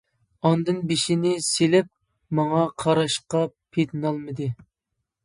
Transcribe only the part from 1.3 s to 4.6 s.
سېلىپ ماڭا قاراشقا پېتىنالمىدى.